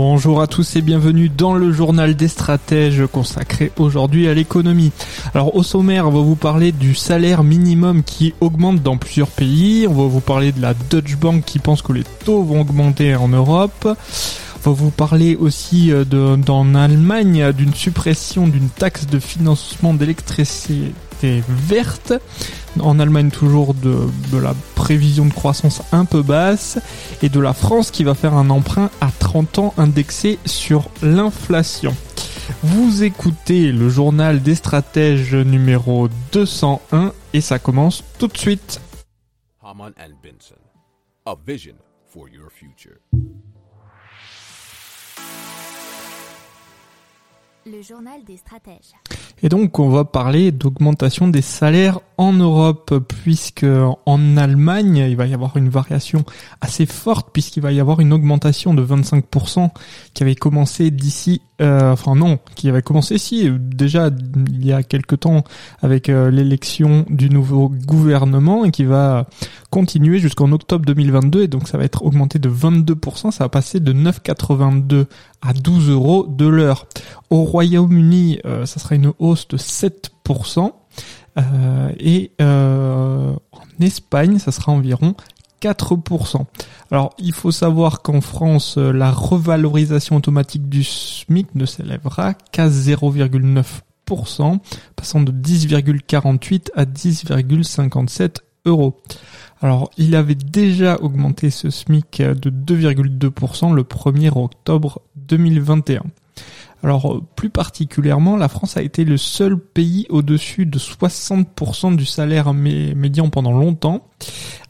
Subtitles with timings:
[0.00, 4.92] Bonjour à tous et bienvenue dans le journal des stratèges consacré aujourd'hui à l'économie.
[5.34, 9.88] Alors au sommaire, on va vous parler du salaire minimum qui augmente dans plusieurs pays.
[9.88, 13.16] On va vous parler de la Deutsche Bank qui pense que les taux vont augmenter
[13.16, 13.88] en Europe.
[14.64, 21.42] Va vous parler aussi euh, de, dans Allemagne d'une suppression d'une taxe de financement d'électricité
[21.48, 22.12] verte.
[22.80, 26.78] En Allemagne toujours de, de, la prévision de croissance un peu basse
[27.22, 31.94] et de la France qui va faire un emprunt à 30 ans indexé sur l'inflation.
[32.62, 38.80] Vous écoutez le journal des stratèges numéro 201 et ça commence tout de suite.
[39.62, 40.56] Haman and Benson,
[41.26, 41.74] a vision
[42.06, 42.98] for your future.
[47.70, 48.94] Le journal des stratèges.
[49.42, 53.66] Et donc on va parler d'augmentation des salaires en Europe puisque
[54.06, 56.24] en Allemagne il va y avoir une variation
[56.60, 59.70] assez forte puisqu'il va y avoir une augmentation de 25%
[60.14, 64.10] qui avait commencé d'ici euh, enfin non qui avait commencé si déjà
[64.48, 65.44] il y a quelque temps
[65.80, 69.26] avec euh, l'élection du nouveau gouvernement et qui va
[69.70, 73.78] continuer jusqu'en octobre 2022 et donc ça va être augmenté de 22% ça va passer
[73.78, 75.06] de 9,82
[75.42, 76.86] à 12 euros de l'heure
[77.30, 80.72] au Royaume-Uni euh, ça sera une hausse de 7%.
[81.38, 85.14] Euh, et euh, en Espagne, ça sera environ
[85.62, 86.44] 4%.
[86.90, 94.58] Alors, il faut savoir qu'en France, la revalorisation automatique du SMIC ne s'élèvera qu'à 0,9%,
[94.96, 99.00] passant de 10,48 à 10,57 euros.
[99.60, 106.02] Alors, il avait déjà augmenté ce SMIC de 2,2% le 1er octobre 2021.
[106.82, 112.04] Alors euh, plus particulièrement, la France a été le seul pays au-dessus de 60% du
[112.06, 114.06] salaire médian pendant longtemps,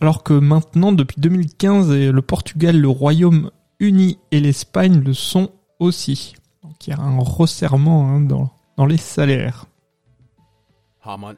[0.00, 6.34] alors que maintenant, depuis 2015, le Portugal, le Royaume-Uni et l'Espagne le sont aussi.
[6.62, 9.66] Donc il y a un resserrement hein, dans, dans les salaires.
[11.06, 11.36] And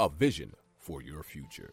[0.00, 1.70] a vision for your future.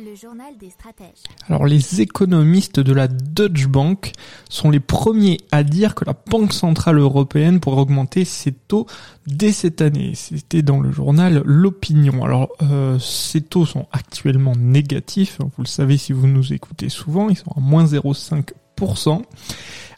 [0.00, 1.22] Le journal des stratèges.
[1.48, 4.10] Alors les économistes de la Deutsche Bank
[4.50, 8.86] sont les premiers à dire que la Banque Centrale Européenne pourrait augmenter ses taux
[9.28, 10.14] dès cette année.
[10.16, 12.24] C'était dans le journal L'Opinion.
[12.24, 17.28] Alors euh, ces taux sont actuellement négatifs, vous le savez si vous nous écoutez souvent,
[17.28, 18.50] ils sont à moins 0,5%.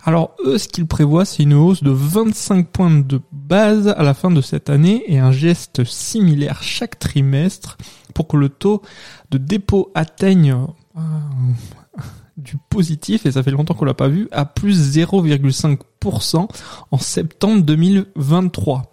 [0.04, 4.14] Alors eux, ce qu'ils prévoient, c'est une hausse de 25 points de base à la
[4.14, 7.76] fin de cette année et un geste similaire chaque trimestre
[8.14, 8.82] pour que le taux
[9.31, 10.56] de dépôt atteigne
[10.97, 11.00] euh,
[12.37, 16.48] du positif, et ça fait longtemps qu'on l'a pas vu, à plus 0,5%
[16.91, 18.93] en septembre 2023.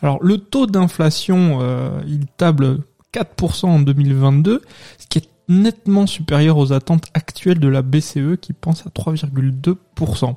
[0.00, 2.80] Alors le taux d'inflation, euh, il table
[3.12, 4.62] 4% en 2022,
[4.98, 10.36] ce qui est nettement supérieur aux attentes actuelles de la BCE qui pense à 3,2%.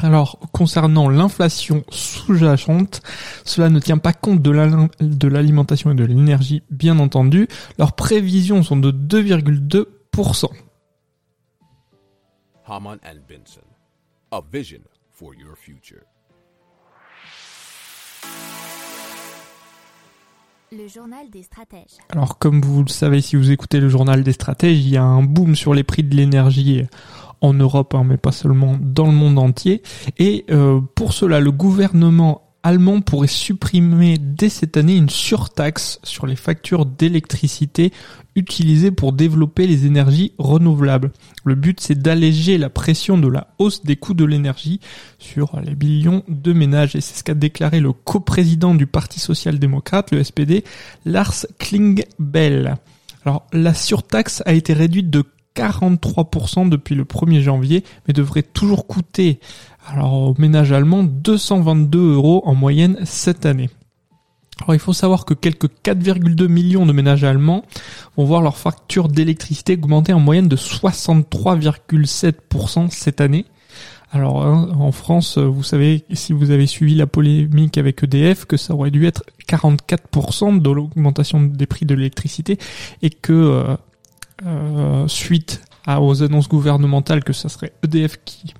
[0.00, 3.02] Alors, concernant l'inflation sous-jacente,
[3.44, 7.46] cela ne tient pas compte de l'alimentation et de l'énergie, bien entendu.
[7.78, 10.46] Leurs prévisions sont de 2,2%.
[12.66, 13.20] Haman and.
[20.74, 21.98] Le journal des stratèges.
[22.08, 25.02] Alors, comme vous le savez, si vous écoutez le journal des stratèges, il y a
[25.02, 26.86] un boom sur les prix de l'énergie
[27.42, 29.82] en Europe, hein, mais pas seulement dans le monde entier.
[30.18, 36.26] Et euh, pour cela, le gouvernement allemand pourrait supprimer dès cette année une surtaxe sur
[36.26, 37.92] les factures d'électricité
[38.36, 41.10] utilisées pour développer les énergies renouvelables.
[41.44, 44.80] Le but c'est d'alléger la pression de la hausse des coûts de l'énergie
[45.18, 50.12] sur les millions de ménages et c'est ce qu'a déclaré le coprésident du Parti social-démocrate,
[50.12, 50.64] le SPD,
[51.04, 52.76] Lars Klingbell.
[53.24, 55.24] Alors la surtaxe a été réduite de
[55.54, 59.38] 43% depuis le 1er janvier, mais devrait toujours coûter
[59.86, 63.70] alors au ménage allemand 222 euros en moyenne cette année.
[64.60, 67.64] Alors il faut savoir que quelques 4,2 millions de ménages allemands
[68.16, 73.46] vont voir leur facture d'électricité augmenter en moyenne de 63,7% cette année.
[74.12, 78.58] Alors hein, en France, vous savez, si vous avez suivi la polémique avec EDF, que
[78.58, 82.58] ça aurait dû être 44% de l'augmentation des prix de l'électricité
[83.00, 83.74] et que euh,
[84.46, 88.54] euh, suite aux annonces gouvernementales que ça serait EDF qui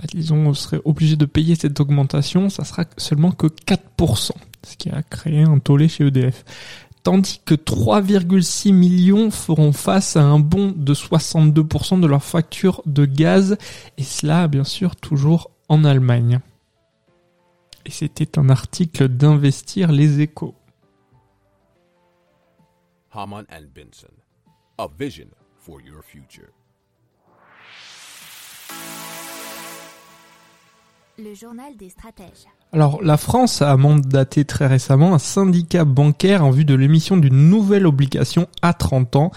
[0.00, 4.30] bah, disons, serait obligé de payer cette augmentation, ça sera seulement que 4%,
[4.62, 6.44] ce qui a créé un tollé chez EDF.
[7.02, 13.04] Tandis que 3,6 millions feront face à un bond de 62% de leur facture de
[13.04, 13.58] gaz,
[13.98, 16.40] et cela bien sûr toujours en Allemagne.
[17.84, 20.54] Et c'était un article d'Investir les échos.
[23.12, 23.44] Haman
[23.74, 24.08] Benson.
[31.22, 32.46] Le journal des stratèges.
[32.72, 37.50] Alors, la France a mandaté très récemment un syndicat bancaire en vue de l'émission d'une
[37.50, 39.30] nouvelle obligation à 30 ans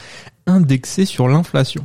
[0.46, 1.84] indexée sur l'inflation.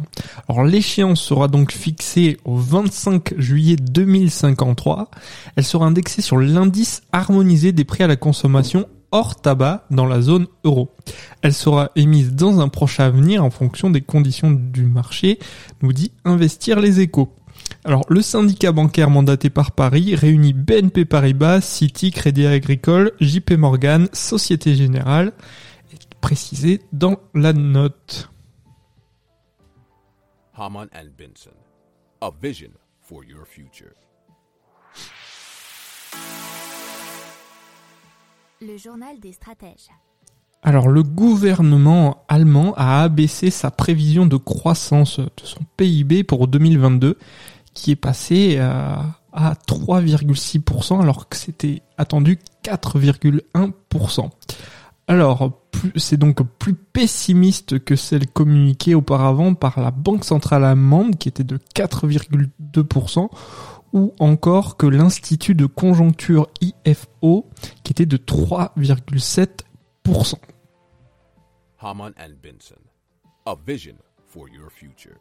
[0.49, 5.11] Alors, l'échéance sera donc fixée au 25 juillet 2053.
[5.57, 10.21] Elle sera indexée sur l'indice harmonisé des prix à la consommation hors tabac dans la
[10.21, 10.95] zone euro.
[11.43, 15.39] Elle sera émise dans un proche avenir en fonction des conditions du marché,
[15.83, 17.33] nous dit Investir les échos.
[17.85, 24.09] Alors, le syndicat bancaire mandaté par Paris réunit BNP Paribas, Citi, Crédit Agricole, JP Morgan,
[24.13, 25.33] Société Générale,
[26.21, 28.31] précisé dans la note.
[30.55, 31.57] Haman and Benson.
[32.21, 32.71] A vision
[33.01, 33.95] for your future.
[38.61, 39.89] Le journal des stratèges.
[40.63, 47.17] Alors le gouvernement allemand a abaissé sa prévision de croissance de son PIB pour 2022
[47.79, 48.97] qui est passé euh,
[49.33, 54.31] à 3,6% alors que c'était attendu 4,1%.
[55.07, 55.53] Alors
[55.97, 61.45] c'est donc plus pessimiste que celle communiquée auparavant par la Banque centrale allemande qui était
[61.45, 63.29] de 4,2%
[63.93, 67.47] ou encore que l'Institut de conjoncture IFO
[67.85, 70.35] qui était de 3,7%.
[71.81, 72.81] Haman and Benson.
[73.47, 73.95] A vision
[74.27, 75.21] for your future.